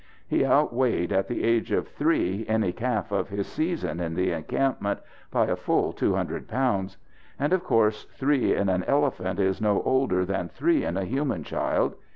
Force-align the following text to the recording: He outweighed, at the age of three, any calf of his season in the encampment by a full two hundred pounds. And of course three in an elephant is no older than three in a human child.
He 0.27 0.43
outweighed, 0.43 1.11
at 1.11 1.27
the 1.27 1.43
age 1.43 1.71
of 1.71 1.87
three, 1.87 2.43
any 2.47 2.73
calf 2.73 3.11
of 3.11 3.29
his 3.29 3.45
season 3.45 3.99
in 3.99 4.15
the 4.15 4.31
encampment 4.31 4.99
by 5.29 5.45
a 5.45 5.55
full 5.55 5.93
two 5.93 6.15
hundred 6.15 6.47
pounds. 6.47 6.97
And 7.37 7.53
of 7.53 7.63
course 7.63 8.05
three 8.15 8.55
in 8.55 8.67
an 8.67 8.83
elephant 8.85 9.39
is 9.39 9.61
no 9.61 9.83
older 9.83 10.25
than 10.25 10.49
three 10.49 10.83
in 10.85 10.97
a 10.97 11.05
human 11.05 11.43
child. 11.43 11.93